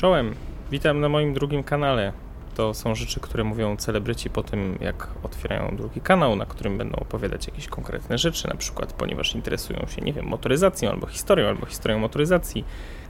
[0.00, 0.34] Czołem,
[0.70, 2.12] witam na moim drugim kanale.
[2.54, 6.96] To są rzeczy, które mówią celebryci po tym, jak otwierają drugi kanał, na którym będą
[6.96, 11.66] opowiadać jakieś konkretne rzeczy, na przykład ponieważ interesują się, nie wiem, motoryzacją albo historią, albo
[11.66, 12.64] historią motoryzacji.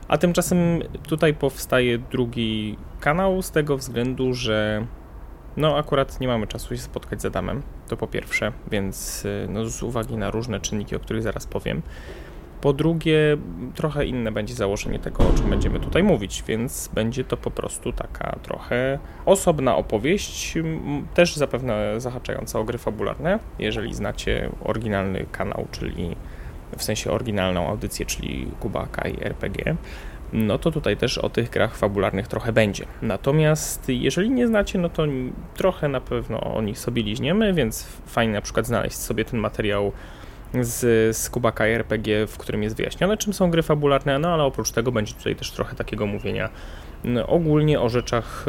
[0.09, 4.87] A tymczasem tutaj powstaje drugi kanał z tego względu, że
[5.57, 9.65] no akurat nie mamy czasu się spotkać z Adamem, to po pierwsze, więc y, no,
[9.65, 11.83] z uwagi na różne czynniki, o których zaraz powiem.
[12.67, 13.37] Po drugie,
[13.75, 17.93] trochę inne będzie założenie tego, o czym będziemy tutaj mówić, więc będzie to po prostu
[17.93, 20.55] taka trochę osobna opowieść,
[21.15, 23.39] też zapewne zahaczająca o gry fabularne.
[23.59, 26.17] Jeżeli znacie oryginalny kanał, czyli
[26.77, 29.77] w sensie oryginalną audycję, czyli Kubaka i RPG,
[30.33, 32.87] no to tutaj też o tych grach fabularnych trochę będzie.
[33.03, 35.03] Natomiast jeżeli nie znacie, no to
[35.55, 39.93] trochę na pewno o nich sobie liźniemy, więc fajnie na przykład znaleźć sobie ten materiał
[40.61, 44.71] z, z Kubaka RPG, w którym jest wyjaśnione, czym są gry fabularne, no ale oprócz
[44.71, 46.49] tego będzie tutaj też trochę takiego mówienia
[47.05, 48.47] no, ogólnie o rzeczach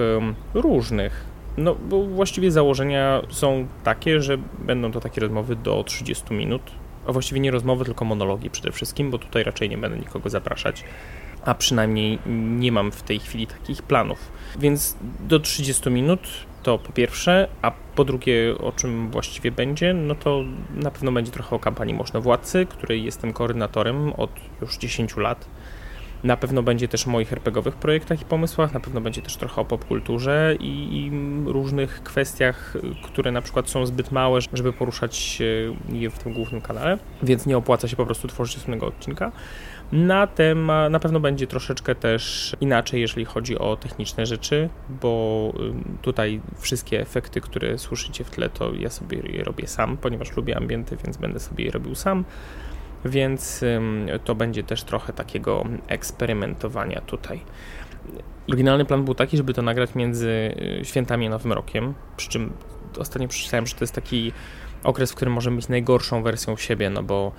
[0.53, 1.25] różnych.
[1.57, 6.61] No, bo właściwie założenia są takie, że będą to takie rozmowy do 30 minut,
[7.07, 10.83] a właściwie nie rozmowy, tylko monologi przede wszystkim, bo tutaj raczej nie będę nikogo zapraszać,
[11.45, 12.19] a przynajmniej
[12.57, 14.31] nie mam w tej chwili takich planów.
[14.59, 16.19] Więc do 30 minut
[16.67, 20.43] to po pierwsze, a po drugie, o czym właściwie będzie, no to
[20.75, 25.49] na pewno będzie trochę o kampanii Można Władcy, której jestem koordynatorem od już 10 lat.
[26.23, 29.61] Na pewno będzie też o moich RPGowych projektach i pomysłach, na pewno będzie też trochę
[29.61, 31.11] o popkulturze i, i
[31.51, 35.41] różnych kwestiach, które na przykład są zbyt małe, żeby poruszać
[35.89, 39.31] je w tym głównym kanale, więc nie opłaca się po prostu tworzyć osobnego odcinka.
[39.91, 44.69] Na temat, na pewno będzie troszeczkę też inaczej, jeżeli chodzi o techniczne rzeczy,
[45.01, 45.53] bo
[46.01, 50.57] tutaj wszystkie efekty, które słyszycie w tle, to ja sobie je robię sam, ponieważ lubię
[50.57, 52.25] ambienty, więc będę sobie je robił sam.
[53.07, 53.63] Więc
[54.23, 57.41] to będzie też trochę takiego eksperymentowania tutaj.
[58.47, 60.29] Oryginalny plan był taki, żeby to nagrać między
[60.81, 62.53] y, świętami a Nowym Rokiem, przy czym
[62.99, 64.31] ostatnio przeczytałem, że to jest taki
[64.83, 67.31] okres, w którym możemy być najgorszą wersją siebie, no bo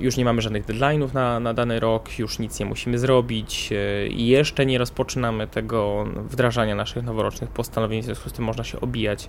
[0.00, 4.06] już nie mamy żadnych deadline'ów na, na dany rok, już nic nie musimy zrobić e,
[4.06, 8.80] i jeszcze nie rozpoczynamy tego wdrażania naszych noworocznych postanowień, w związku z tym można się
[8.80, 9.28] obijać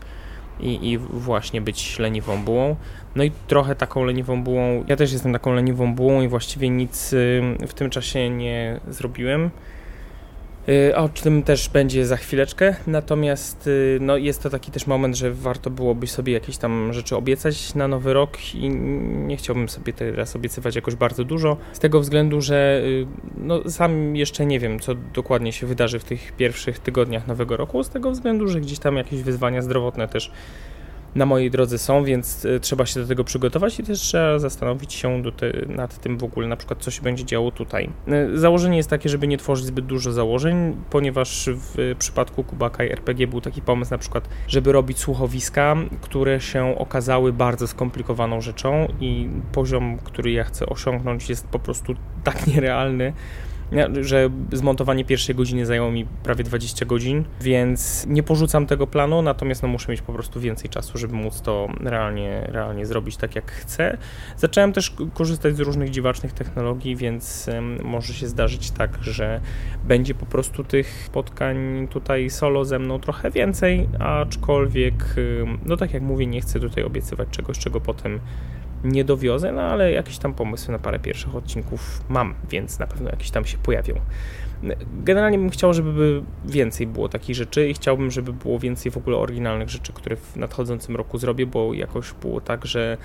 [0.59, 2.75] i, i właśnie być leniwą bułą.
[3.15, 7.09] No i trochę taką leniwą bułą, ja też jestem taką leniwą bułą i właściwie nic
[7.67, 9.49] w tym czasie nie zrobiłem.
[10.69, 15.17] Y, o czym też będzie za chwileczkę, natomiast y, no, jest to taki też moment,
[15.17, 18.69] że warto byłoby sobie jakieś tam rzeczy obiecać na nowy rok i
[19.27, 23.07] nie chciałbym sobie teraz obiecywać jakoś bardzo dużo, z tego względu, że y,
[23.37, 27.83] no, sam jeszcze nie wiem, co dokładnie się wydarzy w tych pierwszych tygodniach nowego roku,
[27.83, 30.31] z tego względu, że gdzieś tam jakieś wyzwania zdrowotne też
[31.15, 34.93] na mojej drodze są, więc e, trzeba się do tego przygotować i też trzeba zastanowić
[34.93, 35.23] się
[35.67, 37.89] nad tym w ogóle, na przykład co się będzie działo tutaj.
[38.07, 42.91] E, założenie jest takie, żeby nie tworzyć zbyt dużo założeń, ponieważ w przypadku Kubaka i
[42.91, 48.87] RPG był taki pomysł na przykład, żeby robić słuchowiska, które się okazały bardzo skomplikowaną rzeczą
[48.99, 53.13] i poziom, który ja chcę osiągnąć jest po prostu tak nierealny,
[54.01, 59.63] że zmontowanie pierwszej godziny zajęło mi prawie 20 godzin, więc nie porzucam tego planu, natomiast
[59.63, 63.51] no, muszę mieć po prostu więcej czasu, żeby móc to realnie, realnie zrobić tak, jak
[63.51, 63.97] chcę.
[64.37, 67.49] Zacząłem też korzystać z różnych dziwacznych technologii, więc
[67.83, 69.41] może się zdarzyć tak, że
[69.87, 75.15] będzie po prostu tych spotkań tutaj solo ze mną trochę więcej, aczkolwiek,
[75.65, 78.19] no tak jak mówię, nie chcę tutaj obiecywać czegoś, czego potem
[78.83, 83.09] nie dowiozę, no ale jakieś tam pomysły na parę pierwszych odcinków mam, więc na pewno
[83.09, 83.95] jakieś tam się pojawią.
[85.03, 89.17] Generalnie bym chciał, żeby więcej było takich rzeczy i chciałbym, żeby było więcej w ogóle
[89.17, 92.97] oryginalnych rzeczy, które w nadchodzącym roku zrobię, bo jakoś było tak, że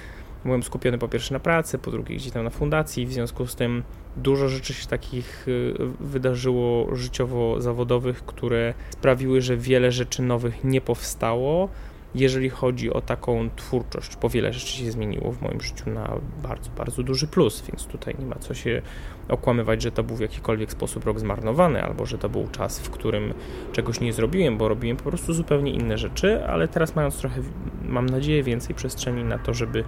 [0.44, 3.54] byłem skupiony po pierwsze na pracy, po drugie gdzieś tam na fundacji, w związku z
[3.54, 3.82] tym
[4.16, 11.68] dużo rzeczy się takich y, wydarzyło życiowo-zawodowych, które sprawiły, że wiele rzeczy nowych nie powstało,
[12.14, 16.70] jeżeli chodzi o taką twórczość, bo wiele rzeczy się zmieniło w moim życiu na bardzo,
[16.70, 18.82] bardzo duży plus, więc tutaj nie ma co się
[19.28, 22.90] okłamywać, że to był w jakikolwiek sposób rok zmarnowany, albo że to był czas, w
[22.90, 23.34] którym
[23.72, 27.42] czegoś nie zrobiłem, bo robiłem po prostu zupełnie inne rzeczy, ale teraz mając trochę,
[27.82, 29.84] mam nadzieję, więcej przestrzeni na to, żeby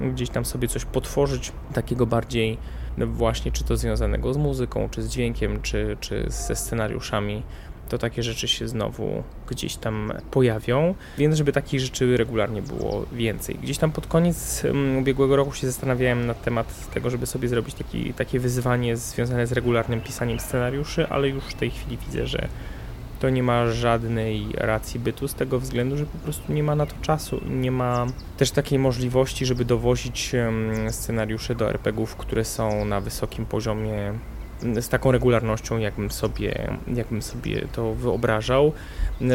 [0.00, 2.58] gdzieś tam sobie coś potworzyć, takiego bardziej
[2.98, 7.42] właśnie, czy to związanego z muzyką, czy z dźwiękiem, czy, czy ze scenariuszami,
[7.88, 13.54] to takie rzeczy się znowu gdzieś tam pojawią, więc żeby takich rzeczy regularnie było więcej.
[13.54, 17.74] Gdzieś tam pod koniec mm, ubiegłego roku się zastanawiałem na temat tego, żeby sobie zrobić
[17.74, 22.48] taki, takie wyzwanie związane z regularnym pisaniem scenariuszy, ale już w tej chwili widzę, że
[23.20, 26.86] to nie ma żadnej racji bytu z tego względu, że po prostu nie ma na
[26.86, 27.40] to czasu.
[27.50, 28.06] Nie ma
[28.36, 30.32] też takiej możliwości, żeby dowozić
[30.90, 34.12] scenariusze do RPGów, które są na wysokim poziomie
[34.80, 38.72] z taką regularnością, jakbym sobie, jakbym sobie to wyobrażał,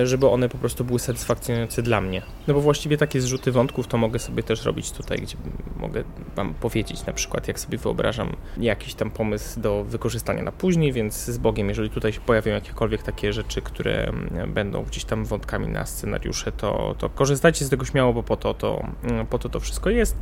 [0.03, 2.21] żeby one po prostu były satysfakcjonujące dla mnie.
[2.47, 5.37] No bo właściwie takie zrzuty wątków to mogę sobie też robić tutaj, gdzie
[5.79, 6.03] mogę
[6.35, 11.25] Wam powiedzieć na przykład, jak sobie wyobrażam jakiś tam pomysł do wykorzystania na później, więc
[11.25, 14.11] z Bogiem, jeżeli tutaj się pojawią jakiekolwiek takie rzeczy, które
[14.47, 18.53] będą gdzieś tam wątkami na scenariusze, to, to korzystajcie z tego śmiało, bo po to
[18.53, 18.87] to,
[19.29, 20.17] po to, to wszystko jest.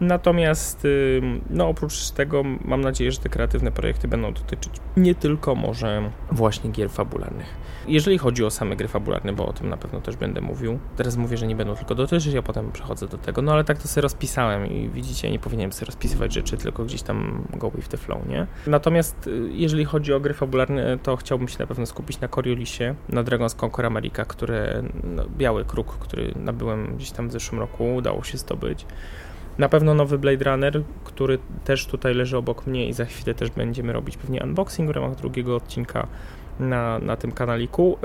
[0.00, 0.86] Natomiast
[1.50, 6.70] no, oprócz tego mam nadzieję, że te kreatywne projekty będą dotyczyć nie tylko może właśnie
[6.70, 7.46] gier fabularnych.
[7.88, 11.16] Jeżeli chodzi o same gry fabularne, bo o tym na pewno też będę mówił, teraz
[11.16, 13.88] mówię, że nie będą tylko dotyczyć, a potem przechodzę do tego, no ale tak to
[13.88, 17.96] sobie rozpisałem i widzicie, nie powinienem sobie rozpisywać rzeczy, tylko gdzieś tam go with the
[17.96, 18.46] flow, nie?
[18.66, 22.94] Natomiast y, jeżeli chodzi o gry fabularne, to chciałbym się na pewno skupić na Coriolisie,
[23.08, 27.94] na Dragon's Conquer America, które, no, biały kruk, który nabyłem gdzieś tam w zeszłym roku,
[27.94, 28.86] udało się zdobyć.
[29.58, 33.50] Na pewno nowy Blade Runner, który też tutaj leży obok mnie i za chwilę też
[33.50, 36.06] będziemy robić pewnie unboxing w ramach drugiego odcinka
[36.60, 37.98] na, na tym kanaliku.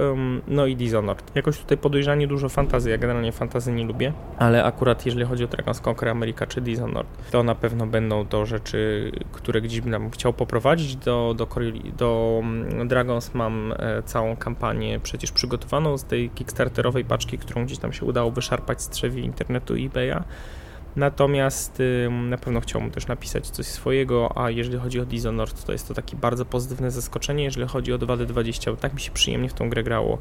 [0.47, 1.35] No i Dishonored.
[1.35, 2.91] Jakoś tutaj podejrzanie dużo fantazji.
[2.91, 7.07] Ja generalnie fantazy nie lubię, ale akurat jeżeli chodzi o Dragon's Conquer America czy Dishonored,
[7.31, 10.95] to na pewno będą to rzeczy, które gdzieś bym chciał poprowadzić.
[10.95, 11.47] Do, do,
[11.97, 17.77] do mm, Dragons mam e, całą kampanię przecież przygotowaną z tej kickstarterowej paczki, którą gdzieś
[17.77, 20.23] tam się udało wyszarpać z trzewi internetu eBaya.
[20.95, 21.81] Natomiast
[22.29, 25.93] na pewno chciałbym też napisać coś swojego, a jeżeli chodzi o Dishonored, to jest to
[25.93, 27.43] takie bardzo pozytywne zaskoczenie.
[27.43, 30.17] Jeżeli chodzi o 2D20, tak mi się przyjemnie w tą grę grało,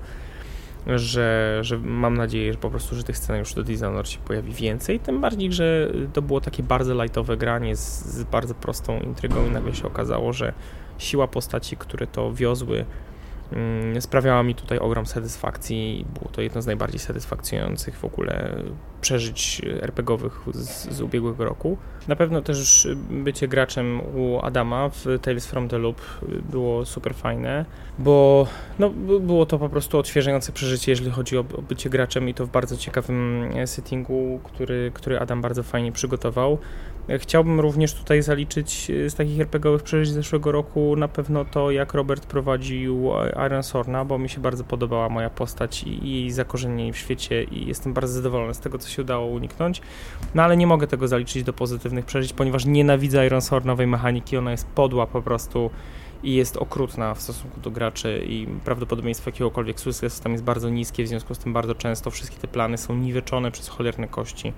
[0.87, 5.01] że, że mam nadzieję, że po prostu, że tych scenariuszy do Dishonored się pojawi więcej.
[5.01, 9.51] Tym bardziej, że to było takie bardzo lightowe granie z, z bardzo prostą intrygą i
[9.51, 10.53] nagle się okazało, że
[10.99, 12.85] siła postaci, które to wiozły,
[14.01, 16.07] sprawiała mi tutaj ogrom satysfakcji.
[16.19, 18.63] Było to jedno z najbardziej satysfakcjonujących w ogóle
[19.01, 21.79] przeżyć RPGowych z, z ubiegłego roku.
[22.09, 26.01] Na pewno też bycie graczem u Adama w Tales from the Loop
[26.51, 27.65] było super fajne,
[27.99, 28.47] bo
[28.79, 32.51] no, było to po prostu odświeżające przeżycie, jeżeli chodzi o bycie graczem i to w
[32.51, 36.59] bardzo ciekawym settingu, który, który Adam bardzo fajnie przygotował.
[37.19, 41.95] Chciałbym również tutaj zaliczyć z takich RPGowych przeżyć z zeszłego roku na pewno to, jak
[41.95, 43.11] Robert prowadził
[43.47, 47.45] Iron Sorna, bo mi się bardzo podobała moja postać i, i jej zakorzenienie w świecie
[47.45, 49.83] i jestem bardzo zadowolony z tego, co się udało uniknąć.
[50.35, 54.51] No ale nie mogę tego zaliczyć do pozytywnych przeżyć, ponieważ nienawidzę Iron Sornowej mechaniki, ona
[54.51, 55.71] jest podła po prostu
[56.23, 61.05] i jest okrutna w stosunku do graczy i prawdopodobieństwo jakiegokolwiek sukcesu tam jest bardzo niskie,
[61.05, 64.53] w związku z tym bardzo często wszystkie te plany są niweczone przez cholerne kości,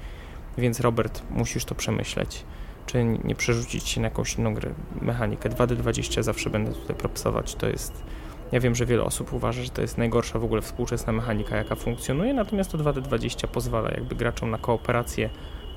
[0.58, 2.44] więc Robert, musisz to przemyśleć
[2.86, 5.48] czy nie przerzucić się na jakąś inną grę, mechanikę.
[5.48, 8.04] 2D20 zawsze będę tutaj propsować, to jest
[8.52, 11.74] ja wiem, że wiele osób uważa, że to jest najgorsza w ogóle współczesna mechanika, jaka
[11.74, 15.30] funkcjonuje, natomiast to 2D20 pozwala jakby graczom na kooperację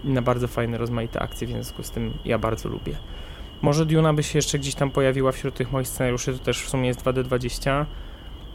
[0.03, 2.95] i na bardzo fajne, rozmaite akcje, w związku z tym ja bardzo lubię.
[3.61, 6.69] Może Duna by się jeszcze gdzieś tam pojawiła wśród tych moich scenariuszy, to też w
[6.69, 7.85] sumie jest 2D20,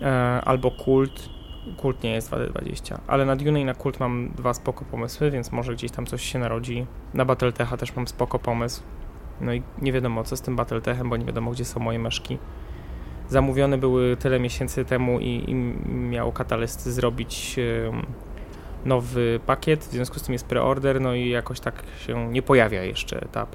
[0.03, 0.07] e,
[0.45, 1.29] albo Kult,
[1.77, 5.53] Kult nie jest 2D20, ale na Dune i na Kult mam dwa spoko pomysły, więc
[5.53, 6.87] może gdzieś tam coś się narodzi.
[7.15, 8.83] Na Battletecha też mam spoko pomysł.
[9.41, 12.39] No i nie wiadomo co z tym Battletechem, bo nie wiadomo gdzie są moje meszki
[13.31, 15.55] zamówione były tyle miesięcy temu i, i
[15.95, 17.57] miał Catalyst zrobić
[18.85, 22.83] nowy pakiet, w związku z tym jest preorder, no i jakoś tak się nie pojawia
[22.83, 23.29] jeszcze.
[23.33, 23.47] Ta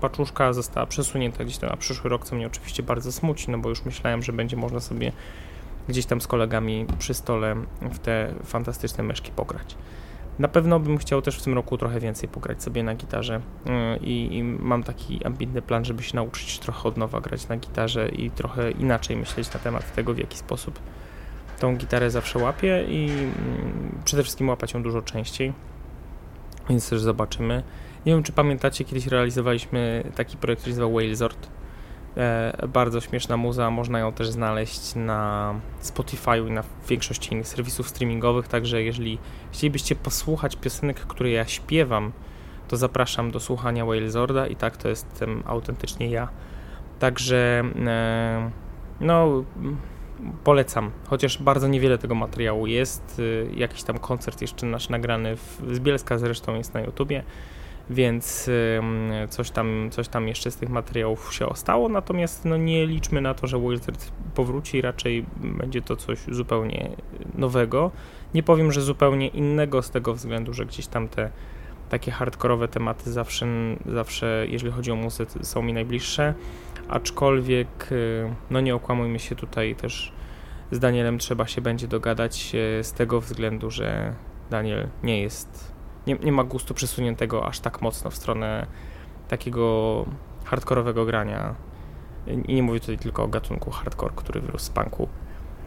[0.00, 3.68] paczuszka została przesunięta gdzieś tam na przyszły rok, co mnie oczywiście bardzo smuci, no bo
[3.68, 5.12] już myślałem, że będzie można sobie
[5.90, 9.76] gdzieś tam z kolegami przy stole w te fantastyczne meszki pograć.
[10.38, 13.70] Na pewno bym chciał też w tym roku trochę więcej pograć sobie na gitarze y,
[13.98, 18.08] i, i, mam taki ambitny plan, żeby się nauczyć trochę od nowa grać na gitarze
[18.08, 20.78] i trochę inaczej myśleć na temat tego, w jaki sposób
[21.58, 25.52] tą gitarę zawsze łapię i mm, przede wszystkim łapać ją dużo częściej,
[26.68, 27.62] więc też zobaczymy.
[28.06, 31.59] Nie wiem, czy pamiętacie, kiedyś realizowaliśmy taki projekt, który się nazywał Whalesort E,
[32.68, 38.48] bardzo śmieszna muza, można ją też znaleźć na Spotify i na większości innych serwisów streamingowych,
[38.48, 39.18] także jeżeli
[39.52, 42.12] chcielibyście posłuchać piosenek, które ja śpiewam,
[42.68, 46.28] to zapraszam do słuchania Whalezorda i tak to jestem autentycznie ja.
[46.98, 48.50] Także e,
[49.00, 49.44] no
[50.44, 53.22] polecam, chociaż bardzo niewiele tego materiału jest.
[53.50, 57.22] E, jakiś tam koncert jeszcze nasz nagrany w, z Bielska zresztą jest na YouTubie
[57.90, 58.50] więc
[59.28, 63.34] coś tam, coś tam jeszcze z tych materiałów się ostało, natomiast no nie liczmy na
[63.34, 66.90] to, że Wizard powróci, raczej będzie to coś zupełnie
[67.34, 67.90] nowego.
[68.34, 71.30] Nie powiem, że zupełnie innego z tego względu, że gdzieś tam te
[71.90, 73.46] takie hardkorowe tematy zawsze,
[73.86, 76.34] zawsze jeżeli chodzi o muzykę, są mi najbliższe,
[76.88, 80.12] aczkolwiek y, no nie okłamujmy się tutaj też.
[80.70, 84.14] Z Danielem trzeba się będzie dogadać y, z tego względu, że
[84.50, 85.72] Daniel nie jest
[86.06, 88.66] nie, nie ma gustu przesuniętego aż tak mocno w stronę
[89.28, 90.04] takiego
[90.44, 91.54] hardkorowego grania.
[92.46, 95.08] I nie mówię tutaj tylko o gatunku hardcore, który wyrósł z punku,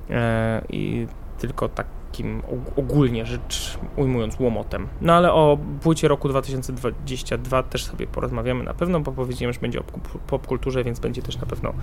[0.10, 2.42] e, i tylko takim
[2.76, 4.88] ogólnie rzecz ujmując łomotem.
[5.02, 9.80] No ale o płycie roku 2022 też sobie porozmawiamy na pewno, bo powiedziałem, że będzie
[9.80, 9.84] o
[10.28, 11.74] popkulturze, więc będzie też na pewno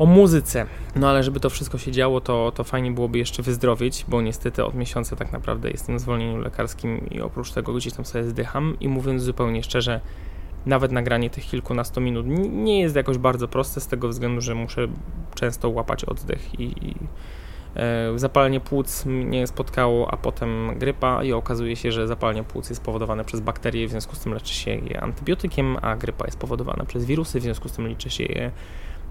[0.00, 0.66] o muzyce.
[0.96, 4.64] No ale żeby to wszystko się działo, to, to fajnie byłoby jeszcze wyzdrowieć, bo niestety
[4.64, 8.76] od miesiąca tak naprawdę jestem w zwolnieniu lekarskim i oprócz tego gdzieś tam sobie zdycham
[8.80, 10.00] i mówiąc zupełnie szczerze,
[10.66, 14.88] nawet nagranie tych kilkunastu minut nie jest jakoś bardzo proste z tego względu, że muszę
[15.34, 16.94] często łapać oddech i, i
[17.76, 22.82] e, zapalenie płuc mnie spotkało, a potem grypa i okazuje się, że zapalenie płuc jest
[22.82, 26.84] spowodowane przez bakterie, w związku z tym leczy się je antybiotykiem, a grypa jest spowodowana
[26.84, 28.50] przez wirusy, w związku z tym leczy się je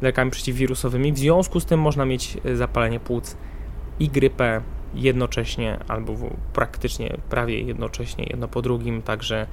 [0.01, 1.13] lekami przeciwwirusowymi.
[1.13, 3.37] W związku z tym można mieć e, zapalenie płuc
[3.99, 4.61] i grypę
[4.93, 6.13] jednocześnie, albo
[6.53, 9.47] praktycznie prawie jednocześnie, jedno po drugim, także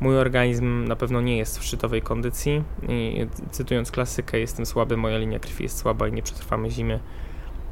[0.00, 5.18] mój organizm na pewno nie jest w szczytowej kondycji i cytując klasykę, jestem słaby, moja
[5.18, 7.00] linia krwi jest słaba i nie przetrwamy zimy.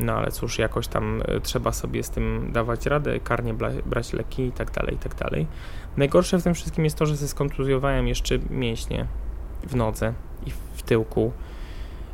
[0.00, 3.54] No ale cóż, jakoś tam e, trzeba sobie z tym dawać radę, karnie
[3.86, 5.46] brać leki i tak dalej, i tak dalej.
[5.96, 9.06] Najgorsze w tym wszystkim jest to, że skontuzjowałem jeszcze mięśnie
[9.62, 10.14] w nodze
[10.46, 11.32] i w tyłku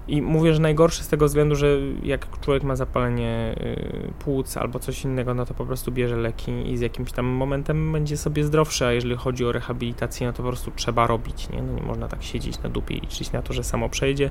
[0.08, 1.66] i mówię, że najgorsze z tego względu, że
[2.02, 6.72] jak człowiek ma zapalenie y, płuc albo coś innego, no to po prostu bierze leki
[6.72, 10.42] i z jakimś tam momentem będzie sobie zdrowszy, a jeżeli chodzi o rehabilitację, no to
[10.42, 11.62] po prostu trzeba robić, nie?
[11.62, 14.30] No nie można tak siedzieć na dupie i liczyć na to, że samo przejdzie,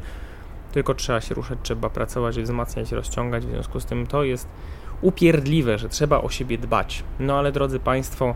[0.72, 4.48] tylko trzeba się ruszać, trzeba pracować, wzmacniać, rozciągać, w związku z tym to jest
[5.02, 7.04] upierdliwe, że trzeba o siebie dbać.
[7.20, 8.36] No ale drodzy Państwo,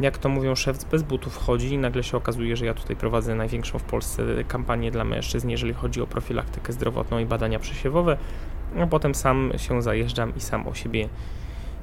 [0.00, 3.34] jak to mówią, szef bez butów chodzi i nagle się okazuje, że ja tutaj prowadzę
[3.34, 8.16] największą w Polsce kampanię dla mężczyzn, jeżeli chodzi o profilaktykę zdrowotną i badania przesiewowe,
[8.80, 11.08] a potem sam się zajeżdżam i sam o siebie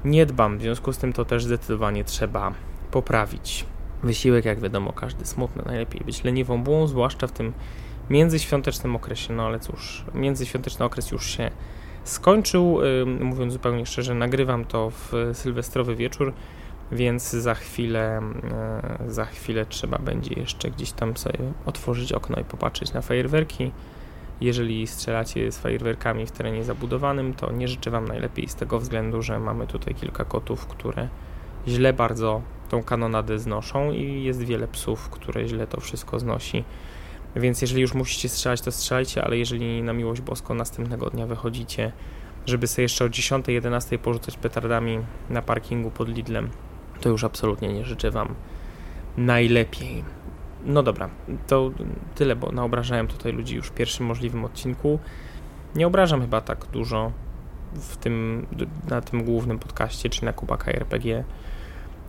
[0.04, 0.58] nie dbam.
[0.58, 2.52] W związku z tym to też zdecydowanie trzeba
[2.90, 3.66] poprawić.
[4.02, 5.62] Wysiłek, jak wiadomo, każdy smutny.
[5.66, 7.52] Najlepiej być leniwą bułą, zwłaszcza w tym
[8.10, 9.32] międzyświątecznym okresie.
[9.32, 11.50] No ale cóż, międzyświąteczny okres już się
[12.04, 12.78] skończył.
[13.20, 16.32] Mówiąc zupełnie szczerze, nagrywam to w sylwestrowy wieczór
[16.92, 22.44] więc za chwilę, e, za chwilę trzeba będzie jeszcze gdzieś tam sobie otworzyć okno i
[22.44, 23.72] popatrzeć na fajerwerki.
[24.40, 29.22] Jeżeli strzelacie z fajerwerkami w terenie zabudowanym, to nie życzę Wam najlepiej z tego względu,
[29.22, 31.08] że mamy tutaj kilka kotów, które
[31.68, 36.64] źle bardzo tą kanonadę znoszą i jest wiele psów, które źle to wszystko znosi.
[37.36, 41.92] Więc jeżeli już musicie strzelać, to strzelajcie, ale jeżeli na miłość boską następnego dnia wychodzicie,
[42.46, 44.98] żeby sobie jeszcze o 10-11 porzucać petardami
[45.30, 46.50] na parkingu pod Lidlem,
[47.04, 48.34] to już absolutnie nie życzę Wam
[49.16, 50.04] najlepiej.
[50.64, 51.08] No dobra,
[51.46, 51.70] to
[52.14, 54.98] tyle, bo naobrażałem tutaj ludzi już w pierwszym możliwym odcinku.
[55.74, 57.12] Nie obrażam chyba tak dużo
[57.74, 58.46] w tym,
[58.90, 61.24] na tym głównym podcaście, czy na Kubaka RPG,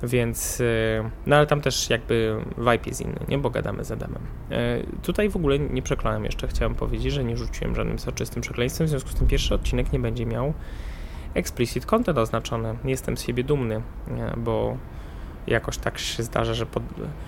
[0.03, 3.37] więc y, no ale tam też jakby vibe jest inny, nie?
[3.37, 4.21] Bo gadamy z Adamem.
[4.51, 8.87] Y, tutaj w ogóle nie przeklałem jeszcze, chciałem powiedzieć, że nie rzuciłem żadnym soczystym przekleństwem,
[8.87, 10.53] w związku z tym pierwszy odcinek nie będzie miał
[11.35, 12.77] explicit content oznaczony.
[12.85, 13.81] Jestem z siebie dumny,
[14.37, 14.77] bo
[15.47, 16.83] jakoś tak się zdarza, że pod...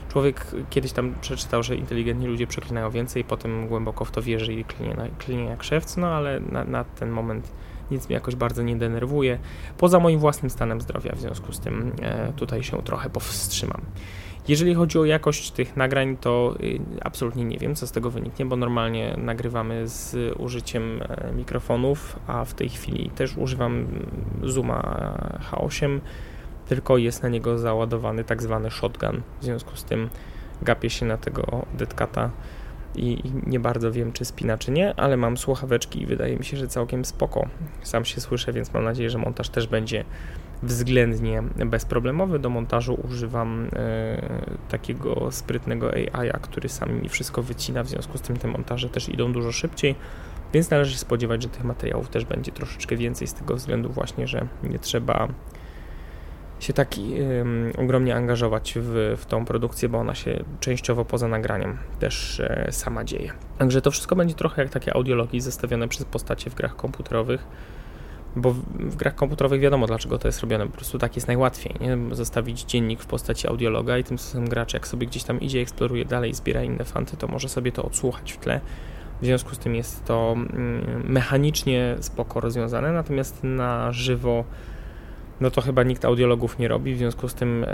[0.09, 4.63] człowiek kiedyś tam przeczytał, że inteligentni ludzie przeklinają więcej, potem głęboko w to wierzy i
[4.65, 7.51] klinie, klinie jak szewc, no ale na, na, ten moment
[7.91, 9.39] nic mnie jakoś bardzo nie denerwuje,
[9.77, 13.81] poza moim własnym stanem zdrowia, w związku z tym e, tutaj się trochę powstrzymam.
[14.48, 18.46] Jeżeli chodzi o jakość tych nagrań, to y, absolutnie nie wiem, co z tego wyniknie,
[18.46, 23.88] bo normalnie nagrywamy z użyciem e, mikrofonów, a w tej chwili też używam
[24.44, 24.82] Zooma
[25.51, 26.00] H8,
[26.68, 29.22] tylko jest na niego załadowany tak zwany shotgun.
[29.42, 30.10] W związku z tym
[30.62, 32.32] gapię się na tego detkata
[32.96, 36.58] i, nie bardzo wiem, czy spina, czy nie, ale mam słuchaweczki i wydaje mi się,
[36.58, 37.48] że całkiem spoko.
[37.84, 40.06] Sam się słyszę, więc mam nadzieję, że montaż też będzie
[40.63, 42.39] względnie bezproblemowy.
[42.39, 44.21] Do montażu używam e,
[44.69, 49.09] takiego sprytnego AI, który sam mi wszystko wycina, w związku z tym te montaże też
[49.09, 49.95] idą dużo szybciej,
[50.53, 54.27] więc należy się spodziewać, że tych materiałów też będzie troszeczkę więcej z tego względu właśnie,
[54.27, 55.27] że nie trzeba
[56.59, 56.95] się tak
[57.77, 63.03] ogromnie angażować w, w tą produkcję, bo ona się częściowo poza nagraniem też e, sama
[63.03, 63.31] dzieje.
[63.57, 67.47] Także to wszystko będzie trochę jak takie audiologii zestawione przez postacie w grach komputerowych
[68.38, 72.15] bo w, grach komputerowych wiadomo dlaczego to jest robione, po prostu tak jest najłatwiej, nie?
[72.15, 76.06] Zostawić dziennik w postaci audiologa i tym samym gracz jak sobie gdzieś tam idzie, eksploruje
[76.06, 78.62] dalej, zbiera inne fanty, to może sobie to odsłuchać w tle.
[79.22, 84.44] W związku z tym jest to mm, mechanicznie spoko rozwiązane, natomiast na żywo
[85.41, 87.65] no to chyba nikt audiologów nie robi, w związku z tym,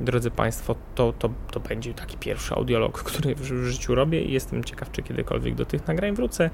[0.00, 4.64] drodzy Państwo, to, to, to będzie taki pierwszy audiolog, który w życiu robię i jestem
[4.64, 6.50] ciekaw, czy kiedykolwiek do tych nagrań wrócę.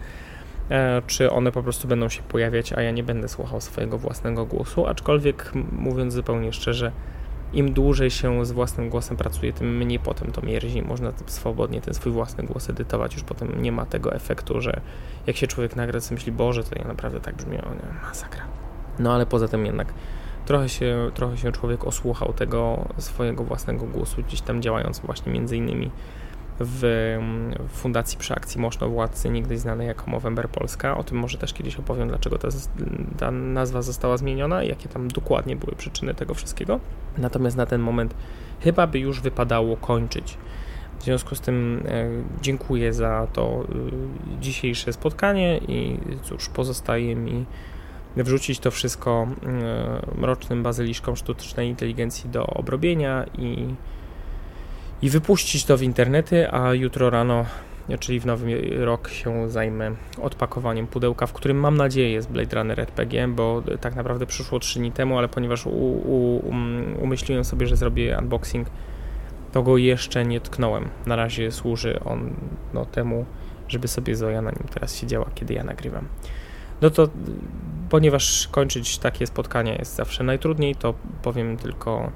[0.71, 4.47] E, czy one po prostu będą się pojawiać, a ja nie będę słuchał swojego własnego
[4.47, 6.93] głosu, aczkolwiek mówiąc zupełnie szczerze,
[7.53, 10.83] im dłużej się z własnym głosem pracuje, tym mniej potem to mierzi.
[10.83, 13.15] Można swobodnie ten swój własny głos edytować.
[13.15, 14.81] Już potem nie ma tego efektu, że
[15.27, 18.43] jak się człowiek nagra, to myśli, Boże, to ja naprawdę tak brzmiało, nie, masakra.
[18.99, 19.95] No ale poza tym jednak
[20.47, 25.57] trochę się, trochę się człowiek osłuchał tego swojego własnego głosu, gdzieś tam działając właśnie między
[25.57, 25.91] innymi
[26.61, 27.19] w
[27.69, 30.97] Fundacji przy akcji Moszno Władcy, niegdyś znanej jako Movember Polska.
[30.97, 32.49] O tym może też kiedyś opowiem, dlaczego ta,
[33.19, 36.81] ta nazwa została zmieniona i jakie tam dokładnie były przyczyny tego wszystkiego.
[37.19, 38.15] Natomiast na ten moment
[38.61, 40.39] chyba by już wypadało kończyć.
[40.99, 42.09] W związku z tym e,
[42.43, 47.47] dziękuję za to e, dzisiejsze spotkanie i cóż, pozostaje mi
[48.17, 53.75] wrzucić to wszystko e, mrocznym bazyliszkom sztucznej inteligencji do obrobienia i
[55.03, 57.47] i wypuścić to w internety, a jutro rano,
[58.01, 59.91] czyli w nowy rok się zajmę
[60.23, 64.79] odpakowaniem pudełka, w którym mam nadzieję jest Blade Runner RPG, bo tak naprawdę przyszło 3
[64.79, 68.69] dni temu, ale ponieważ u, u, um, umyśliłem sobie, że zrobię unboxing,
[69.53, 70.89] to go jeszcze nie tknąłem.
[71.07, 72.35] Na razie służy on
[72.75, 73.25] no, temu,
[73.69, 76.09] żeby sobie Zoja na nim teraz siedziała, kiedy ja nagrywam.
[76.83, 77.09] No to
[77.91, 82.13] ponieważ kończyć takie spotkania jest zawsze najtrudniej, to powiem tylko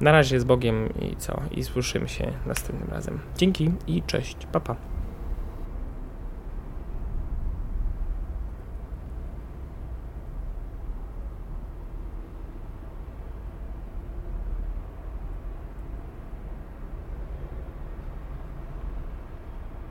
[0.00, 1.40] na razie z Bogiem i co?
[1.50, 3.20] I słyszymy się następnym razem.
[3.36, 4.36] Dzięki i cześć.
[4.52, 4.74] Papa.
[4.74, 4.99] Pa.